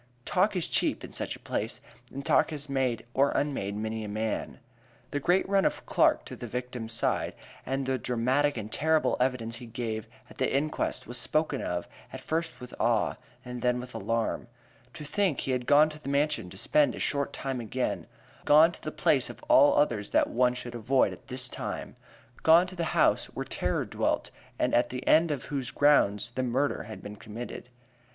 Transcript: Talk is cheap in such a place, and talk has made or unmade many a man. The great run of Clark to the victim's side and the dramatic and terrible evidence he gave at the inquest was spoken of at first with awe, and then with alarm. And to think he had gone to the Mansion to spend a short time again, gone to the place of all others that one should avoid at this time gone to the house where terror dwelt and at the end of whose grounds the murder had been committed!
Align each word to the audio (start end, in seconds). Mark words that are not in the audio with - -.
Talk 0.25 0.55
is 0.55 0.67
cheap 0.67 1.03
in 1.03 1.11
such 1.11 1.35
a 1.35 1.39
place, 1.39 1.79
and 2.11 2.25
talk 2.25 2.49
has 2.49 2.67
made 2.67 3.05
or 3.13 3.29
unmade 3.35 3.75
many 3.75 4.03
a 4.03 4.07
man. 4.09 4.59
The 5.11 5.19
great 5.19 5.47
run 5.47 5.63
of 5.63 5.85
Clark 5.85 6.25
to 6.25 6.35
the 6.35 6.47
victim's 6.47 6.93
side 6.93 7.35
and 7.67 7.85
the 7.85 7.99
dramatic 7.99 8.57
and 8.57 8.71
terrible 8.71 9.15
evidence 9.19 9.57
he 9.57 9.67
gave 9.67 10.07
at 10.27 10.39
the 10.39 10.51
inquest 10.51 11.05
was 11.05 11.19
spoken 11.19 11.61
of 11.61 11.87
at 12.11 12.19
first 12.19 12.59
with 12.59 12.73
awe, 12.79 13.17
and 13.45 13.61
then 13.61 13.79
with 13.79 13.93
alarm. 13.93 14.47
And 14.85 14.93
to 14.95 15.03
think 15.05 15.41
he 15.41 15.51
had 15.51 15.67
gone 15.67 15.89
to 15.89 16.01
the 16.01 16.09
Mansion 16.09 16.49
to 16.49 16.57
spend 16.57 16.95
a 16.95 16.99
short 16.99 17.31
time 17.31 17.61
again, 17.61 18.07
gone 18.43 18.71
to 18.71 18.81
the 18.81 18.91
place 18.91 19.29
of 19.29 19.43
all 19.49 19.75
others 19.77 20.09
that 20.09 20.27
one 20.31 20.55
should 20.55 20.73
avoid 20.73 21.13
at 21.13 21.27
this 21.27 21.47
time 21.47 21.95
gone 22.41 22.65
to 22.65 22.75
the 22.75 22.85
house 22.97 23.27
where 23.27 23.45
terror 23.45 23.85
dwelt 23.85 24.31
and 24.57 24.73
at 24.73 24.89
the 24.89 25.05
end 25.07 25.29
of 25.29 25.45
whose 25.53 25.69
grounds 25.69 26.31
the 26.33 26.41
murder 26.41 26.85
had 26.85 27.03
been 27.03 27.17
committed! 27.17 27.69